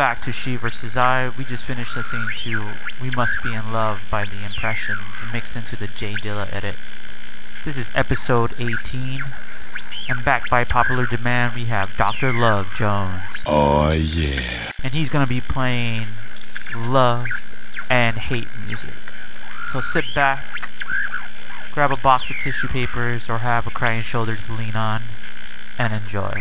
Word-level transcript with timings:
back 0.00 0.22
to 0.22 0.32
She 0.32 0.56
versus 0.56 0.96
I. 0.96 1.28
We 1.36 1.44
just 1.44 1.62
finished 1.62 1.94
listening 1.94 2.26
to 2.38 2.70
We 3.02 3.10
Must 3.10 3.42
Be 3.42 3.52
in 3.52 3.70
Love 3.70 4.00
by 4.10 4.24
The 4.24 4.46
Impressions, 4.46 5.02
mixed 5.30 5.54
into 5.54 5.76
the 5.76 5.88
J 5.88 6.14
Dilla 6.14 6.50
edit. 6.50 6.76
This 7.66 7.76
is 7.76 7.90
episode 7.94 8.54
18, 8.58 9.22
and 10.08 10.24
back 10.24 10.48
by 10.48 10.64
popular 10.64 11.04
demand, 11.04 11.54
we 11.54 11.66
have 11.66 11.94
Dr. 11.98 12.32
Love 12.32 12.72
Jones. 12.74 13.20
Oh, 13.44 13.90
yeah. 13.90 14.72
And 14.82 14.94
he's 14.94 15.10
gonna 15.10 15.26
be 15.26 15.42
playing 15.42 16.06
love 16.74 17.26
and 17.90 18.16
hate 18.16 18.48
music. 18.64 18.94
So 19.70 19.82
sit 19.82 20.14
back, 20.14 20.42
grab 21.72 21.92
a 21.92 21.98
box 21.98 22.30
of 22.30 22.36
tissue 22.36 22.68
papers, 22.68 23.28
or 23.28 23.40
have 23.40 23.66
a 23.66 23.70
crying 23.70 24.02
shoulder 24.02 24.34
to 24.34 24.52
lean 24.54 24.76
on, 24.76 25.02
and 25.78 25.92
enjoy. 25.92 26.40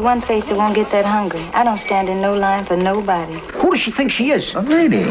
One 0.00 0.20
face 0.20 0.44
that 0.44 0.58
won't 0.58 0.74
get 0.74 0.90
that 0.90 1.06
hungry. 1.06 1.40
I 1.54 1.64
don't 1.64 1.78
stand 1.78 2.10
in 2.10 2.20
no 2.20 2.34
line 2.34 2.66
for 2.66 2.76
nobody. 2.76 3.38
Who 3.60 3.70
does 3.70 3.80
she 3.80 3.90
think 3.90 4.10
she 4.10 4.30
is? 4.30 4.54
A 4.54 4.60
lady. 4.60 5.04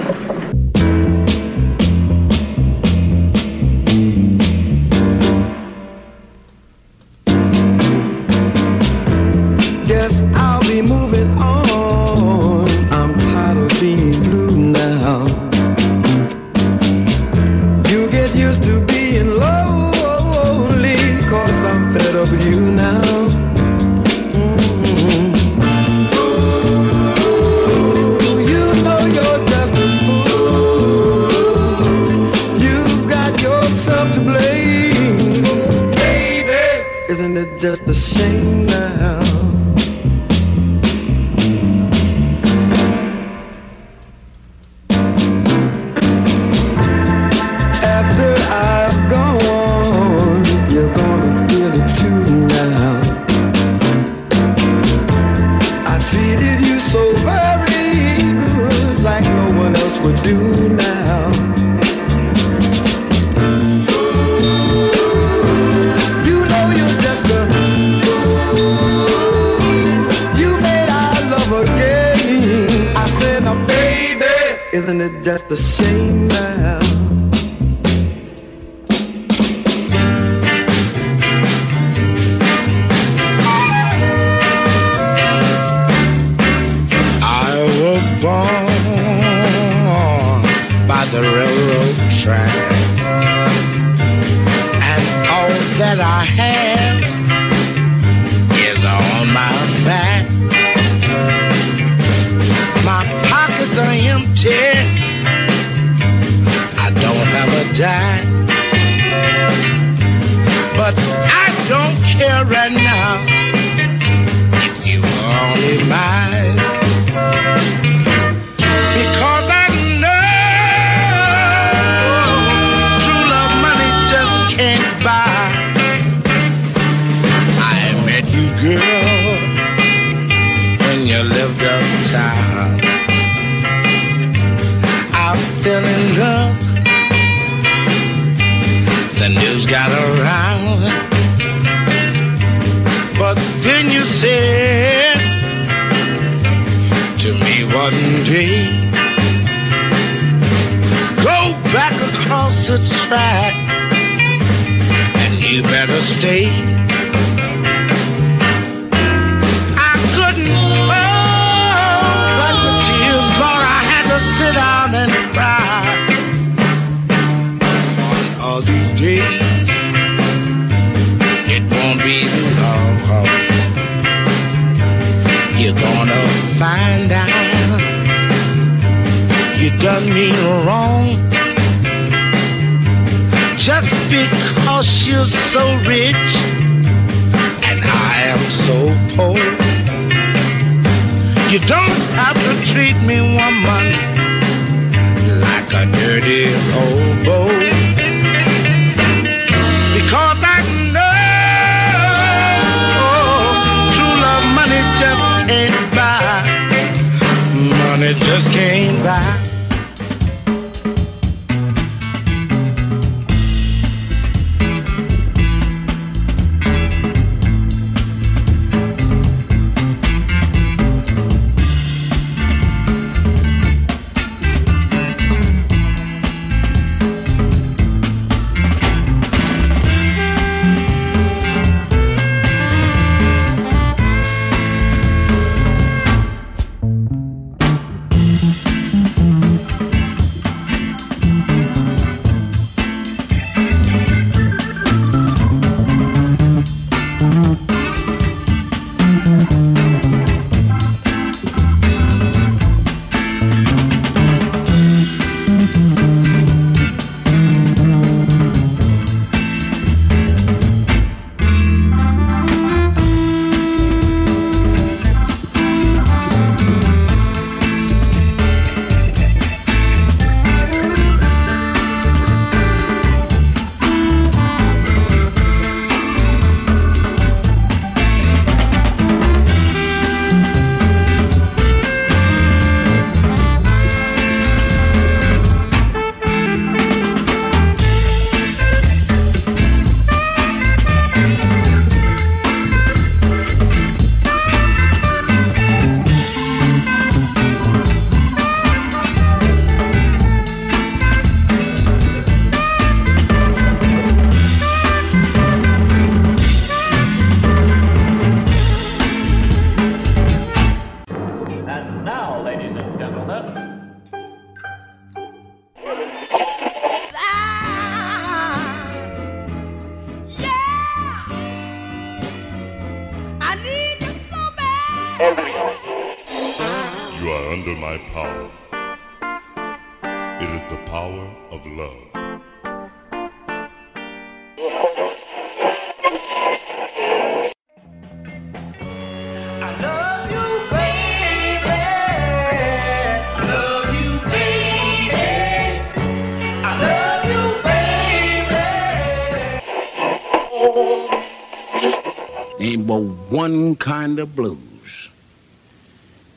kind 354.10 354.20
of 354.20 354.36
blues. 354.36 355.10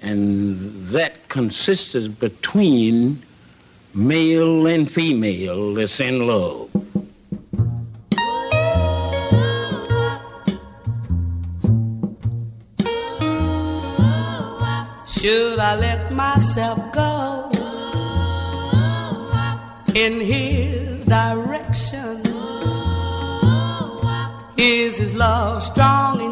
And 0.02 0.88
that 0.88 1.28
consists 1.28 2.06
between 2.08 3.22
male 3.94 4.66
and 4.66 4.90
female 4.90 5.74
that's 5.74 6.00
in 6.00 6.26
love. 6.26 6.68
Should 15.06 15.58
I 15.58 15.76
let 15.76 16.12
myself 16.12 16.78
go 16.92 17.50
in 19.94 20.20
his 20.20 21.04
direction? 21.06 22.20
Is 24.58 24.98
his 24.98 25.14
love 25.14 25.62
strong 25.62 26.20
enough? 26.20 26.31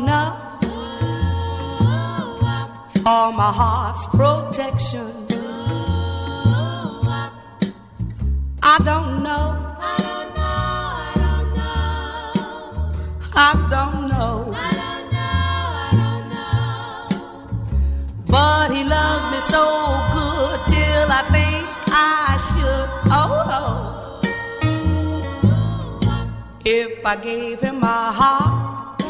all 3.11 3.33
my 3.33 3.51
heart's 3.61 4.07
protection. 4.19 5.11
I 8.73 8.77
don't 8.91 9.15
know. 9.27 9.47
I 9.89 9.97
don't 10.07 10.31
know. 10.39 10.53
I 13.49 13.51
don't 13.73 14.03
know. 14.13 14.37
But 18.35 18.67
he 18.75 18.83
loves 18.97 19.25
me 19.33 19.41
so 19.55 19.65
good 20.17 20.57
till 20.73 21.07
I 21.21 21.23
think 21.37 21.67
I 21.89 22.37
should. 22.49 22.89
Oh, 23.21 23.35
oh. 23.59 23.71
If 26.65 27.05
I 27.05 27.17
gave 27.17 27.59
him 27.61 27.81
my 27.81 28.05
heart, 28.21 29.03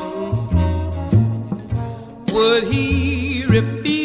would 2.33 2.65
he? 2.73 3.30
refuse. 3.51 4.00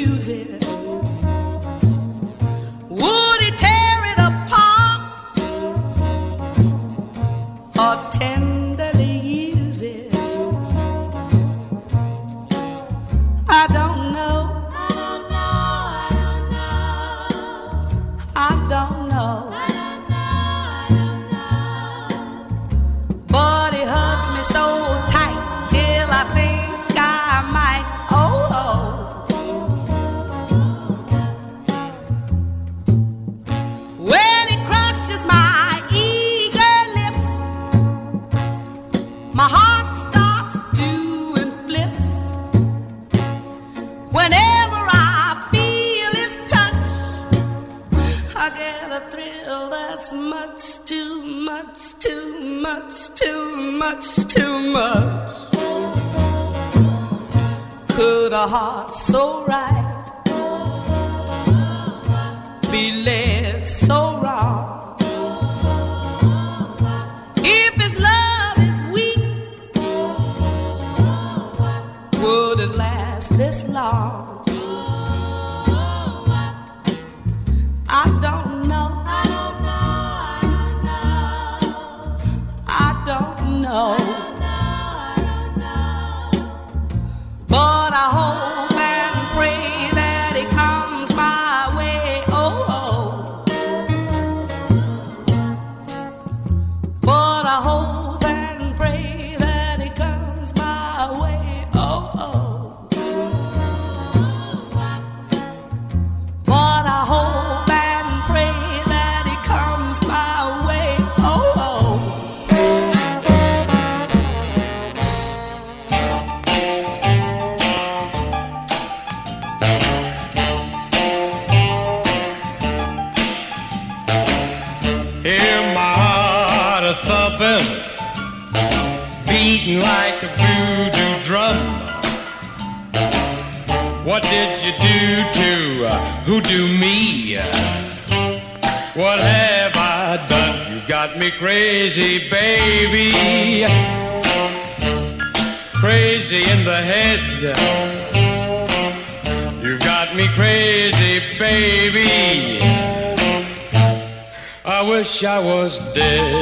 was 155.66 155.80
dead. 155.96 156.35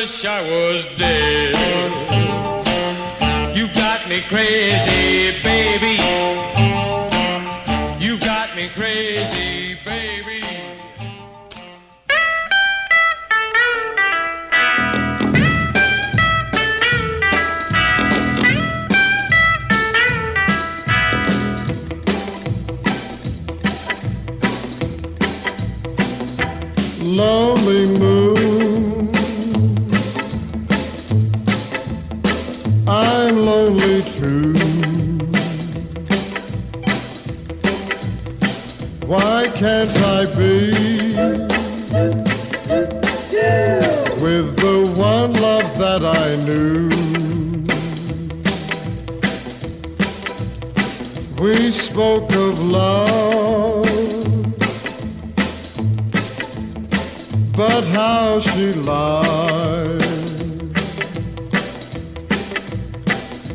Wish 0.00 0.24
I 0.24 0.42
was 0.42 0.86
dead. 0.96 1.56
You've 3.56 3.74
got 3.74 4.08
me 4.08 4.20
crazy, 4.20 5.42
baby. 5.42 5.96
You've 7.98 8.20
got 8.20 8.54
me 8.54 8.68
crazy, 8.76 9.76
baby. 9.84 10.44
lonely 27.00 27.57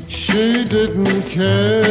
She 0.07 0.65
didn't 0.65 1.21
care 1.29 1.82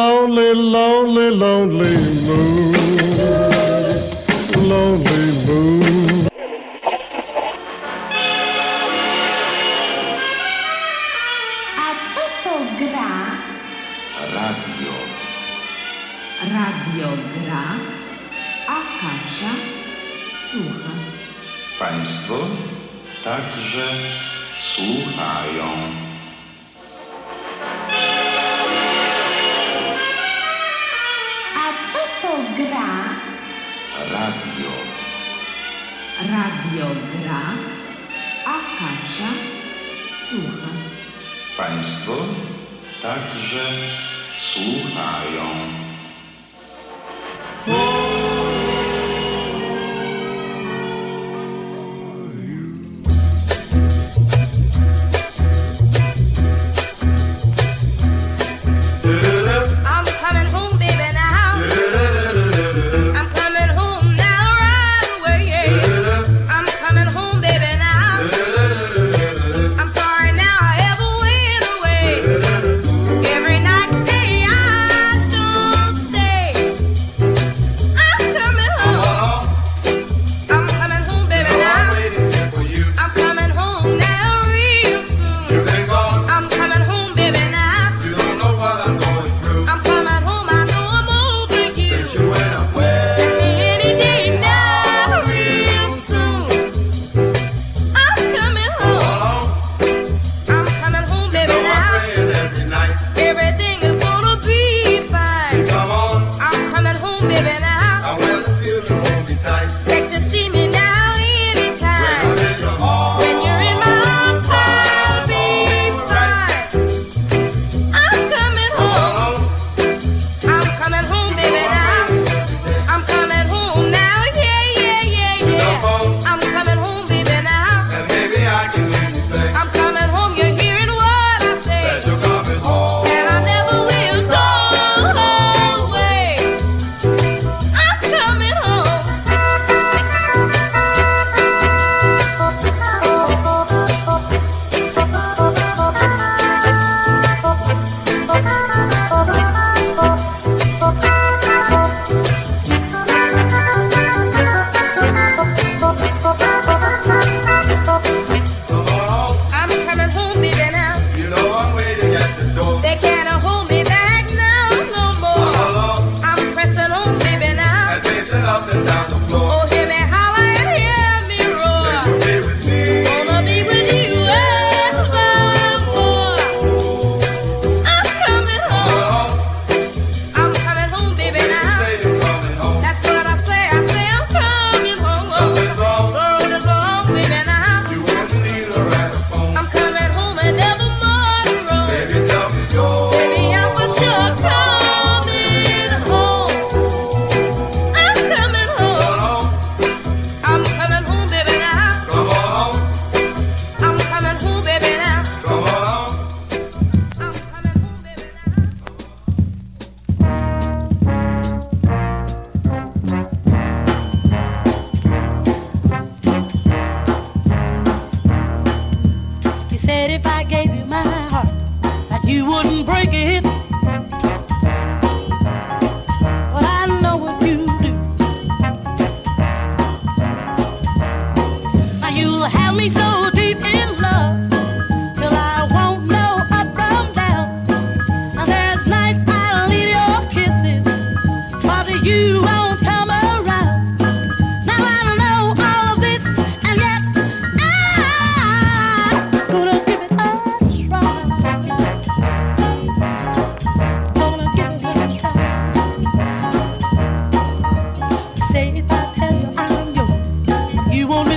Lonely, 0.00 0.54
lonely, 0.54 1.28
lonely, 1.30 1.92
lonely 1.92 1.94
moon. 2.26 2.72
Lonely 4.70 5.26
moon. 5.46 6.28
A 11.84 11.88
co 12.12 12.24
gra? 12.80 13.12
Radio. 14.36 14.94
Radio 16.56 17.08
gra, 17.34 17.66
a 18.76 18.78
Kasia 19.00 19.52
słucha. 20.48 20.94
Państwo 21.78 22.38
także 23.24 23.86
słuchają. 24.74 25.99
Gra? 32.56 32.90
Radio. 34.10 34.72
Radio 36.32 36.86
gra, 37.12 37.44
a 38.46 38.56
Kasia 38.78 39.30
słucha. 40.28 40.70
Państwo 41.56 42.16
także 43.02 43.64
słuchają. 44.52 45.46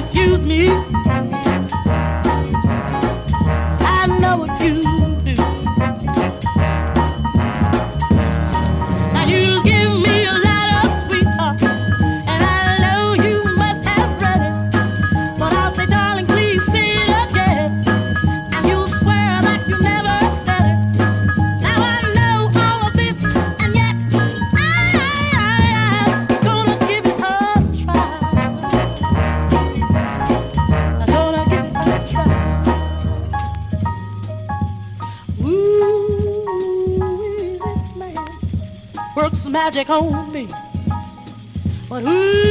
excuse 0.04 0.42
me. 0.42 0.93
Take 39.84 39.90
on 39.90 40.32
me. 40.32 40.48
But 41.90 42.04
who? 42.04 42.43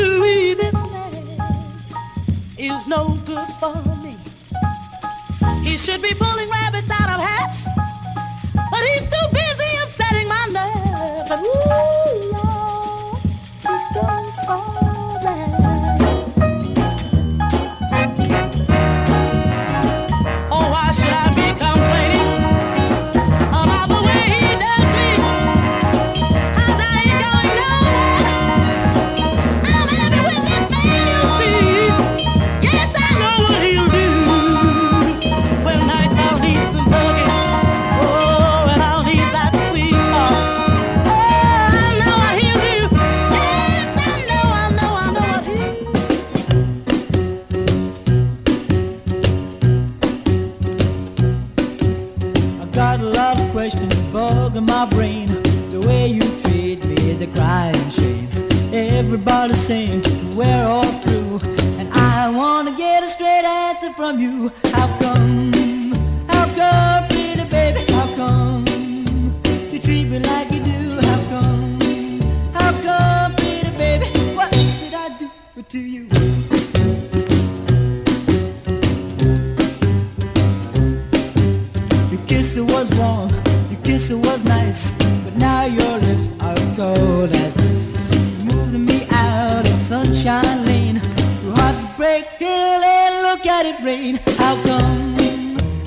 look 93.44 93.66
it 93.66 93.84
rain. 93.84 94.16
How 94.38 94.54
come? 94.62 95.16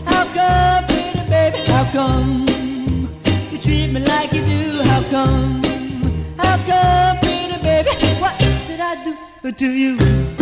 How 0.05 0.25
come, 0.33 0.85
pretty 0.85 1.29
baby? 1.29 1.59
How 1.71 1.85
come 1.91 2.47
you 3.51 3.57
treat 3.57 3.87
me 3.87 4.01
like 4.01 4.33
you 4.33 4.45
do? 4.45 4.81
How 4.83 5.01
come? 5.03 5.63
How 6.37 6.57
come, 6.57 7.19
pretty 7.19 7.61
baby? 7.63 7.91
What 8.19 8.37
did 8.39 8.79
I 8.79 9.03
do 9.41 9.51
to 9.51 9.67
you? 9.67 10.34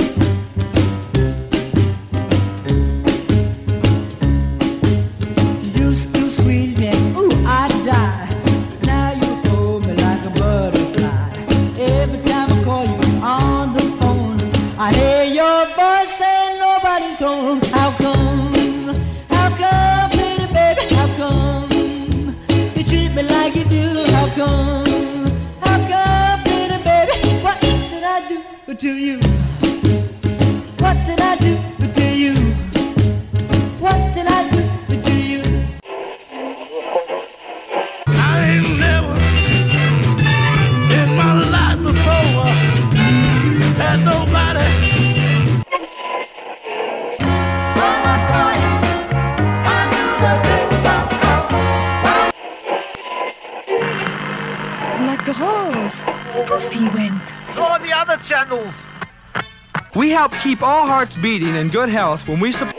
help 60.23 60.41
keep 60.41 60.63
all 60.63 60.85
hearts 60.85 61.17
beating 61.17 61.53
in 61.55 61.67
good 61.67 61.89
health 61.89 62.25
when 62.29 62.39
we 62.39 62.49
support. 62.53 62.72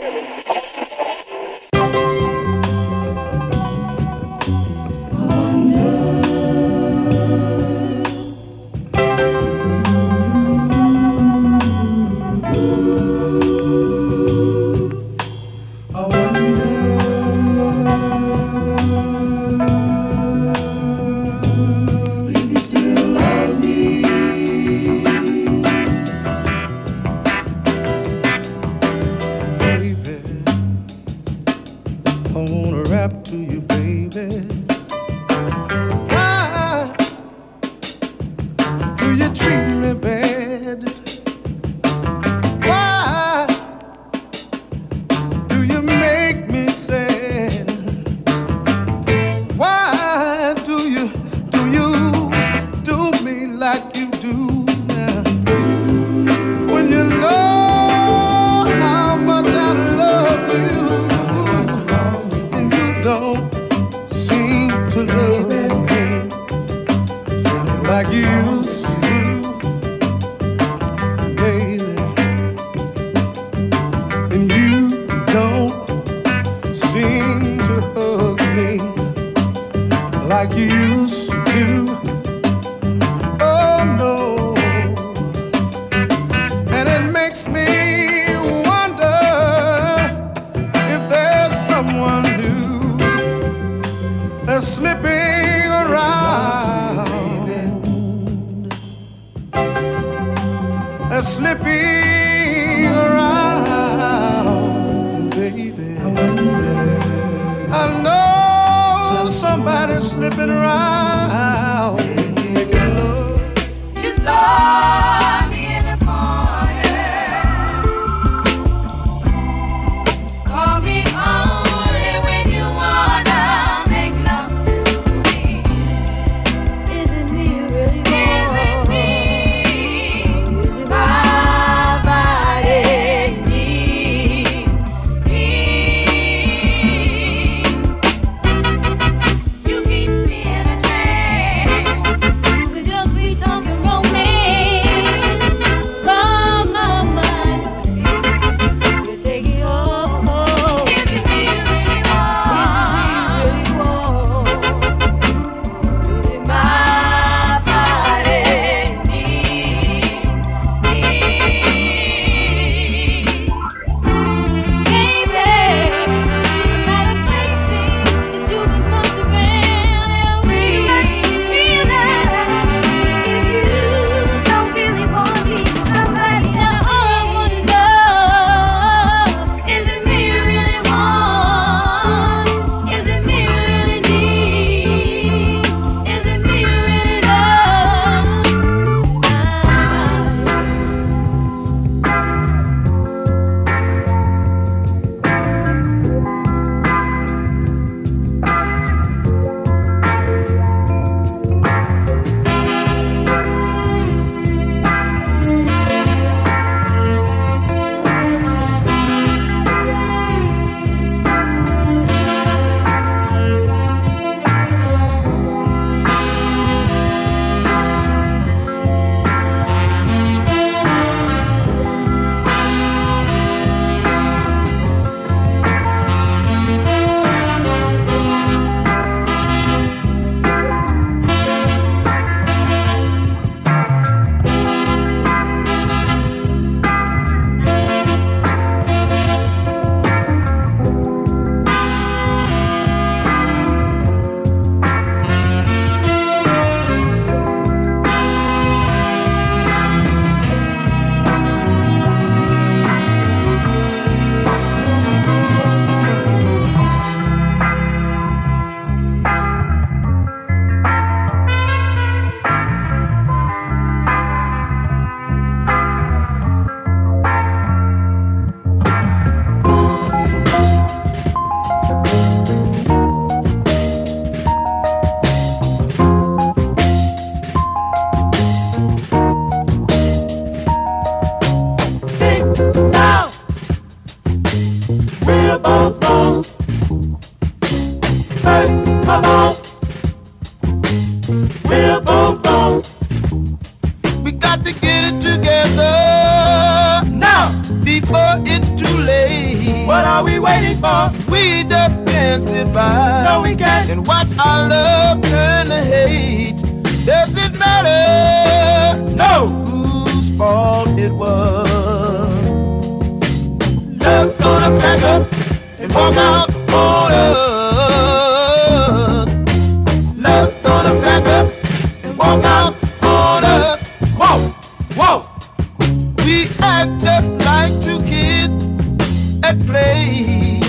that 329.55 329.67
place. 329.67 330.65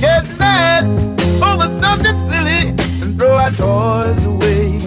Get 0.00 0.24
mad 0.38 0.84
over 1.42 1.68
something 1.80 2.16
silly 2.30 2.68
and 3.02 3.18
throw 3.18 3.36
our 3.36 3.50
toys 3.50 4.24
away. 4.24 4.78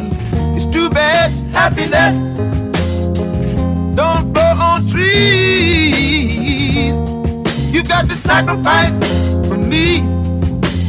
It's 0.56 0.66
too 0.66 0.89
bad 0.89 1.32
happiness 1.54 2.39
don't 3.95 4.34
grow 4.34 4.41
on 4.41 4.88
trees. 4.88 5.04
You 7.72 7.84
got 7.84 8.10
to 8.10 8.16
sacrifice 8.16 8.97
for 9.47 9.58
me. 9.58 10.01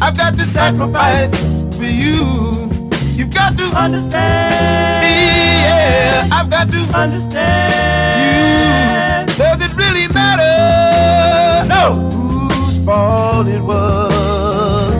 I've 0.01 0.17
got 0.17 0.39
to 0.39 0.45
sacrifice 0.47 1.31
for 1.77 1.85
you. 1.85 2.71
You've 3.15 3.35
got 3.35 3.59
to 3.59 3.65
understand 3.77 5.05
me. 5.05 5.65
Yeah, 5.65 6.29
I've 6.33 6.49
got 6.51 6.71
to 6.71 6.79
understand 6.97 8.99
you. 8.99 9.03
all 13.45 13.53
it 13.53 13.61
was. 13.61 14.95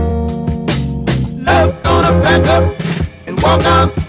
Love's 1.47 1.81
gonna 1.81 2.21
back 2.23 2.47
up 2.47 2.75
and 3.27 3.43
walk 3.43 3.63
out. 3.63 4.04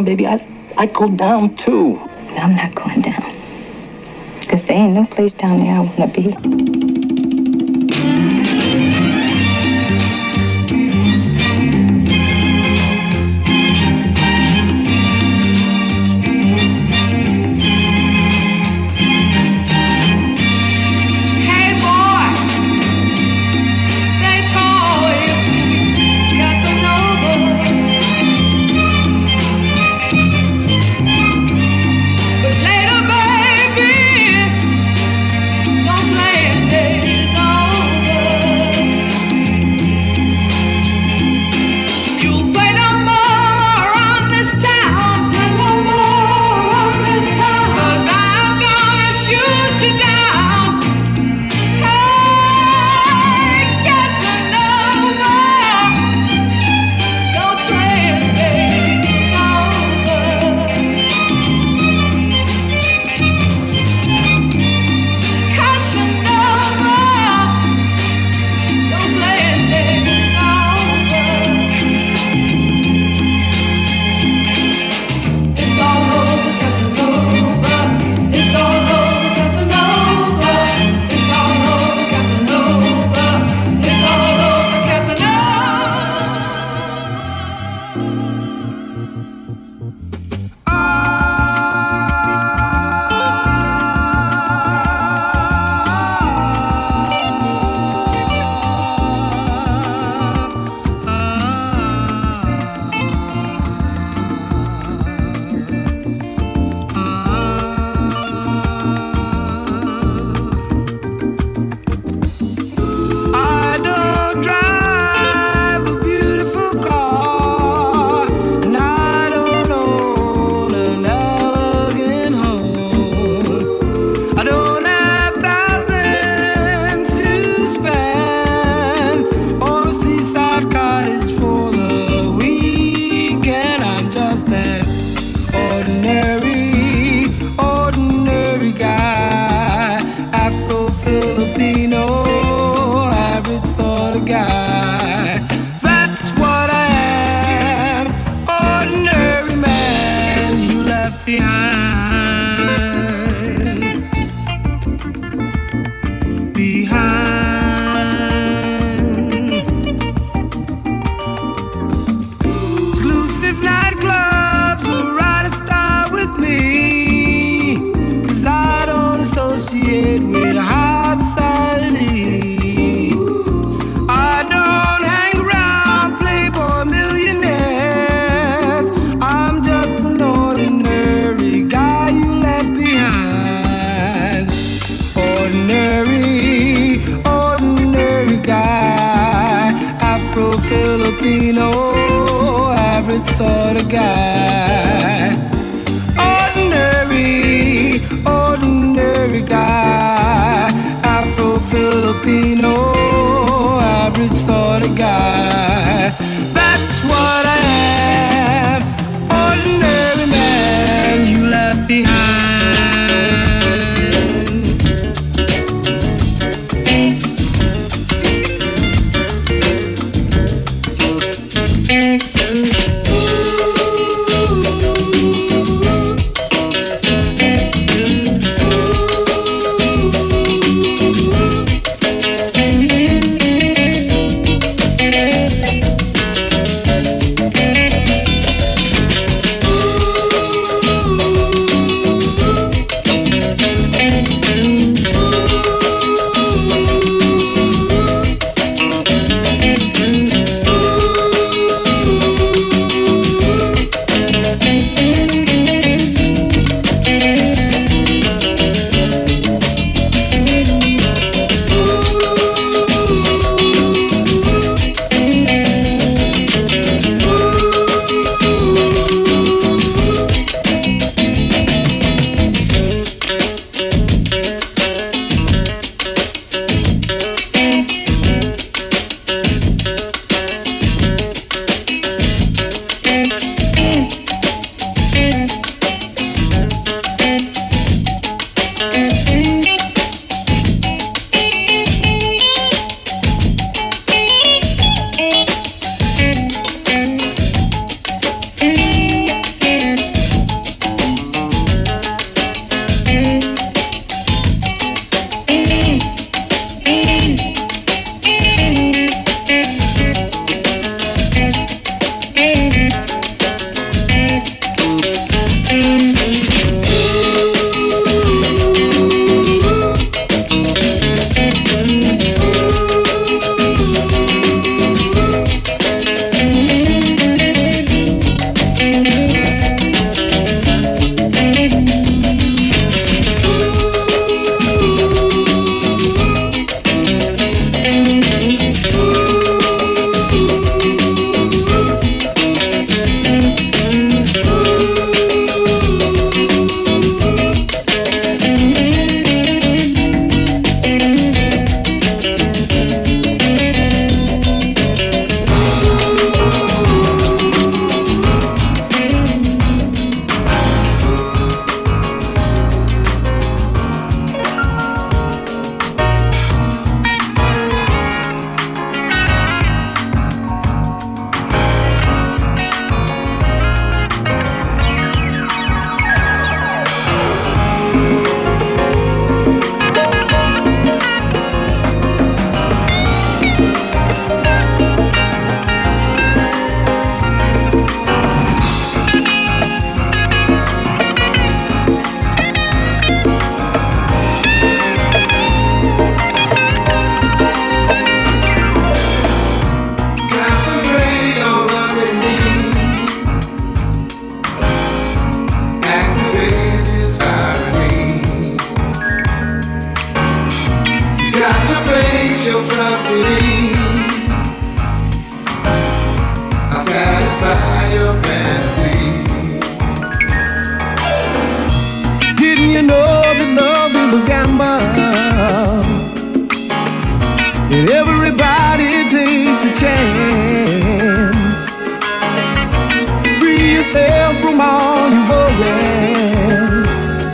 down, 0.00 0.04
baby. 0.04 0.26
I, 0.26 0.40
I 0.76 0.86
go 0.86 1.08
down 1.08 1.54
too. 1.56 1.98
I'm 2.36 2.54
not 2.54 2.74
going 2.74 3.00
down. 3.00 3.36
Because 4.40 4.64
there 4.64 4.76
ain't 4.76 4.94
no 4.94 5.06
place 5.06 5.34
down 5.34 5.58
there 5.58 5.74
I 5.74 5.80
want 5.80 6.14
to 6.14 6.80
be. 6.84 6.89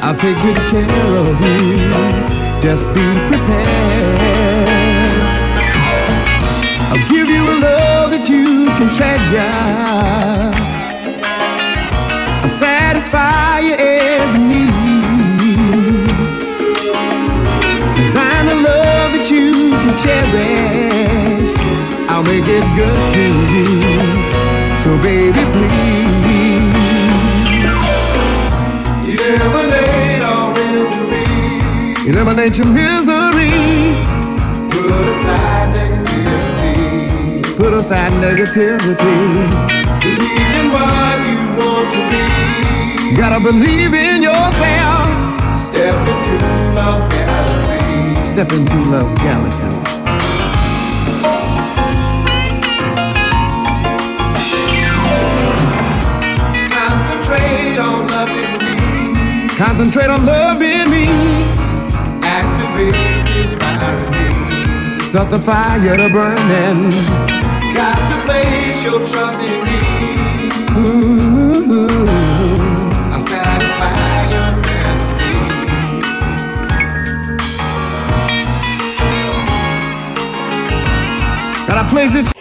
I'll 0.06 0.14
take 0.14 0.36
good 0.36 0.56
care 0.70 1.16
of 1.16 1.26
you. 1.42 1.66
Just 2.62 2.86
be 2.94 3.06
prepared. 3.26 5.18
I'll 6.90 7.08
give 7.10 7.28
you 7.28 7.42
a 7.42 7.56
love 7.58 8.12
that 8.12 8.28
you 8.28 8.70
can 8.78 8.94
treasure. 8.94 9.50
I'll 12.40 12.48
satisfy 12.48 13.58
your 13.66 13.78
every 13.80 14.42
need. 14.46 14.70
Design 17.98 18.46
a 18.46 18.56
love 18.62 19.10
that 19.10 19.26
you 19.28 19.74
can 19.82 19.92
cherish. 19.98 21.50
I'll 22.08 22.22
make 22.22 22.46
it 22.46 22.66
good 22.78 23.00
to 23.16 23.24
you. 23.50 23.74
So 24.84 24.90
baby, 25.02 25.42
please. 25.50 26.46
You 29.10 29.16
never 29.16 29.66
know 29.66 29.85
eliminate 32.06 32.56
your 32.58 32.68
misery. 32.68 33.50
Put 34.70 34.86
aside 35.10 35.74
negativity. 35.74 37.56
Put 37.56 37.72
aside 37.72 38.12
negativity. 38.22 39.16
Believe 40.00 40.54
in 40.60 40.66
what 40.70 41.18
you 41.26 41.38
want 41.58 41.88
to 41.94 42.00
be. 42.10 42.22
You 43.10 43.16
gotta 43.16 43.40
believe 43.42 43.92
in 43.92 44.22
yourself. 44.22 45.06
Step 45.66 45.96
into 46.06 46.34
love's 46.78 47.08
galaxy. 47.08 48.32
Step 48.32 48.52
into 48.52 48.76
love's 48.90 49.18
galaxy. 49.18 49.70
Concentrate 56.70 57.78
on 57.78 58.06
loving 58.06 58.52
me. 58.58 58.74
Concentrate 59.56 60.10
on 60.10 60.24
loving 60.24 60.75
Start 65.06 65.30
the 65.30 65.38
fire 65.38 65.96
to 65.96 66.08
burning. 66.08 66.90
Got 67.74 67.96
to 68.10 68.16
place 68.26 68.82
your 68.82 68.98
trust 69.06 69.40
in 69.40 69.64
me. 69.64 69.78
Ooh, 70.76 72.06
I'll 73.12 73.20
satisfy 73.20 74.28
your 74.34 74.50
fantasy. 74.64 75.32
Gotta 81.66 81.88
place 81.88 82.14
it. 82.16 82.35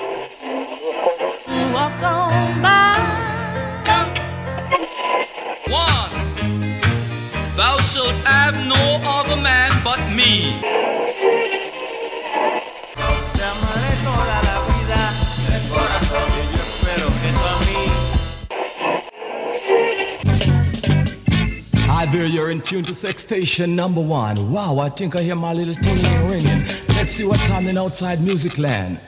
Sex 22.96 23.24
Station 23.24 23.76
number 23.76 24.00
one. 24.00 24.50
Wow, 24.52 24.80
I 24.80 24.88
think 24.90 25.16
I 25.18 25.22
hear 25.22 25.36
my 25.36 25.52
little 25.52 25.76
ting 25.76 26.02
ringing. 26.30 26.66
Let's 26.90 27.12
see 27.12 27.26
what's 27.26 27.46
happening 27.46 27.78
outside 27.78 28.22
Music 28.22 28.58
Land. 28.58 29.02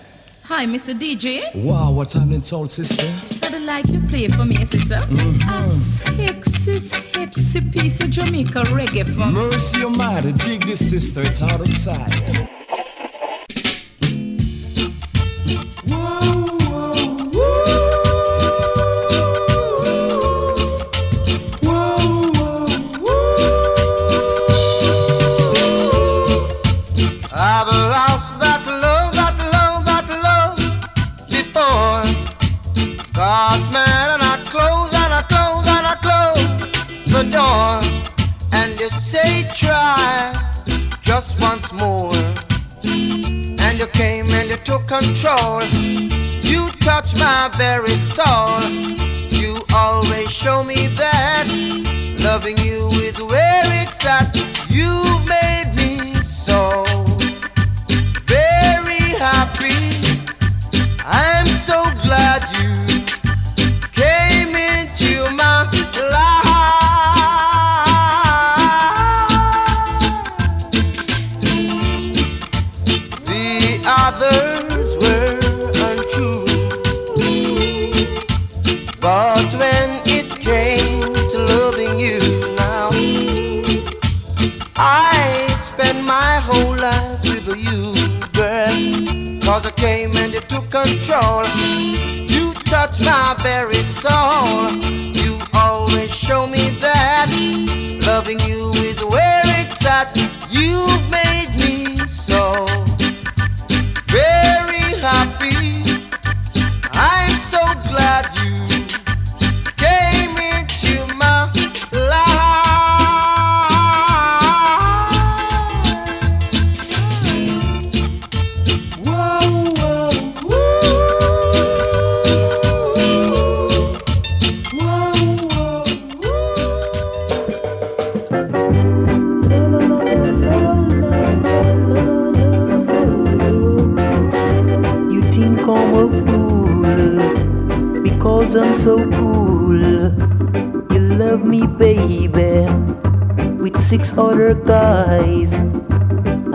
Hi, 0.43 0.65
Mr. 0.65 0.93
DJ. 0.93 1.55
Wow, 1.63 1.91
what's 1.91 2.13
happening, 2.13 2.41
soul 2.41 2.67
sister? 2.67 3.13
I'd 3.43 3.61
like 3.61 3.87
you 3.87 4.01
play 4.07 4.27
for 4.27 4.43
me, 4.43 4.57
eh, 4.57 4.65
sister. 4.65 4.95
Mm-hmm. 4.95 5.49
A 5.49 5.63
sexy, 5.63 6.79
sexy 6.79 7.61
piece 7.61 8.01
of 8.01 8.09
Jamaica 8.09 8.63
reggae 8.63 9.05
for 9.05 9.27
me. 9.27 9.33
Mercy 9.33 9.83
Almighty, 9.83 10.33
dig 10.33 10.65
this 10.65 10.89
sister, 10.89 11.21
it's 11.21 11.41
out 11.41 11.61
of 11.61 11.73
sight. 11.73 12.56
My 47.49 47.57
very 47.57 47.95
soul. 47.95 48.36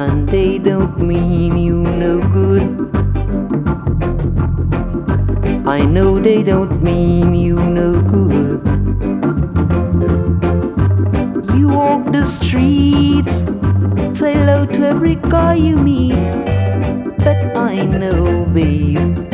And 0.03 0.29
they 0.29 0.59
don't 0.59 0.99
mean 0.99 1.57
you 1.59 1.83
no 1.83 2.19
good. 2.33 2.63
I 5.67 5.81
know 5.85 6.19
they 6.19 6.43
don't 6.43 6.83
mean 6.83 7.35
you 7.35 7.57
no 7.57 7.93
good. 8.15 8.61
You 11.57 11.69
walk 11.69 12.11
the 12.11 12.25
streets, 12.25 13.39
say 14.19 14.33
hello 14.35 14.65
to 14.67 14.87
every 14.87 15.17
guy 15.17 15.55
you 15.55 15.77
meet. 15.77 16.15
But 17.19 17.57
I 17.57 17.83
know, 17.85 18.47
babe, 18.47 19.29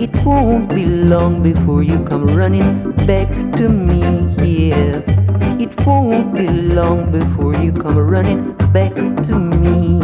it 0.00 0.14
won't 0.24 0.68
be 0.68 0.84
long 0.86 1.42
before 1.42 1.82
you 1.82 2.04
come 2.04 2.26
running 2.26 2.92
back 3.06 3.30
to 3.56 3.68
me. 3.68 4.02
Yeah, 4.44 5.23
it 5.60 5.86
won't 5.86 6.34
be 6.34 6.46
long 6.48 7.10
before 7.10 7.54
you 7.56 7.72
come 7.72 7.98
running 7.98 8.54
back 8.72 8.94
to 8.94 9.38
me. 9.38 10.00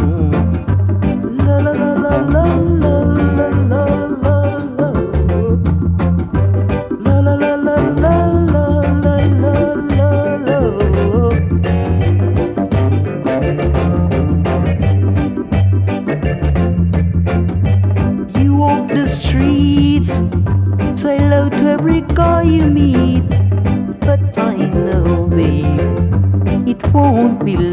La 1.45 1.57
la 1.57 1.71
la 1.71 1.93
la 1.93 2.15
la 2.17 2.45
la 2.55 3.20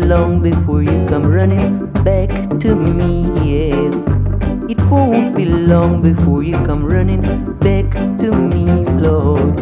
long 0.08 0.40
before 0.40 0.82
you 0.82 1.04
come 1.06 1.26
running 1.26 1.84
back 2.02 2.30
to 2.60 2.74
me. 2.74 3.28
Yeah. 3.44 3.90
It 4.66 4.80
won't 4.90 5.36
be 5.36 5.44
long 5.44 6.00
before 6.00 6.42
you 6.42 6.54
come 6.64 6.86
running 6.86 7.20
back 7.60 7.92
to 8.22 8.30
me, 8.32 8.64
Lord. 9.04 9.60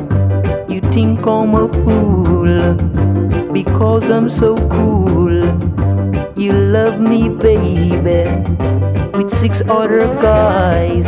You 0.70 0.80
think 0.94 1.26
I'm 1.26 1.52
a 1.56 1.66
fool 1.82 2.74
because 3.52 4.08
I'm 4.08 4.30
so 4.30 4.54
cool. 4.68 5.34
You 6.38 6.52
love 6.52 7.00
me, 7.00 7.28
baby, 7.28 8.30
with 9.18 9.34
six 9.34 9.62
other 9.62 10.06
guys, 10.22 11.06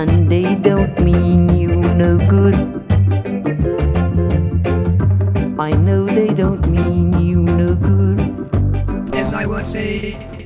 and 0.00 0.30
they 0.32 0.54
don't 0.54 0.98
mean 1.00 1.54
you 1.58 1.76
no 1.76 2.16
good. 2.16 2.79
Galaxy. 9.62 10.39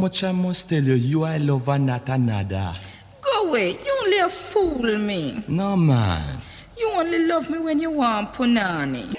much 0.00 0.24
I 0.24 0.32
must 0.32 0.70
tell 0.70 0.82
you, 0.82 0.94
you 0.94 1.24
I 1.24 1.36
love 1.36 1.66
her, 1.66 1.78
not 1.78 2.08
another. 2.08 2.74
Go 3.20 3.48
away. 3.48 3.72
You 3.72 3.98
only 4.00 4.18
a 4.18 4.30
fool 4.30 4.98
me. 4.98 5.44
No, 5.46 5.76
man. 5.76 6.38
You 6.76 6.90
only 6.92 7.26
love 7.26 7.50
me 7.50 7.58
when 7.58 7.80
you 7.80 7.90
want 7.90 8.32
punani. 8.32 9.14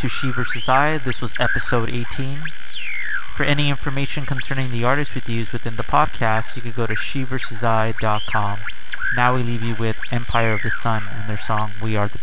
to 0.00 0.08
She 0.08 0.30
vs. 0.30 0.66
I. 0.66 0.96
This 0.96 1.20
was 1.20 1.34
episode 1.38 1.90
18. 1.90 2.38
For 3.36 3.44
any 3.44 3.68
information 3.68 4.24
concerning 4.24 4.72
the 4.72 4.82
artists 4.82 5.14
we 5.14 5.34
use 5.34 5.52
within 5.52 5.76
the 5.76 5.82
podcast, 5.82 6.56
you 6.56 6.62
can 6.62 6.72
go 6.72 6.86
to 6.86 6.94
sheversusi.com. 6.94 8.58
Now 9.14 9.34
we 9.36 9.42
leave 9.42 9.62
you 9.62 9.74
with 9.74 10.00
Empire 10.10 10.52
of 10.52 10.62
the 10.62 10.70
Sun 10.70 11.02
and 11.12 11.28
their 11.28 11.36
song 11.36 11.72
We 11.82 11.96
Are 11.96 12.08
the 12.08 12.16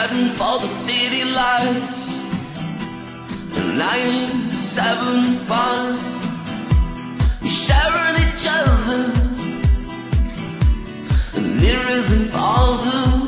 heading 0.00 0.28
for 0.28 0.58
the 0.60 0.66
city 0.66 1.24
lights. 1.40 2.00
Nine, 3.76 4.50
seven, 4.50 5.34
five, 5.48 5.96
we 7.42 7.48
sharing 7.48 8.16
each 8.24 8.46
other 8.48 9.02
nearer 11.60 12.00
than 12.08 12.24
farther. 12.32 13.19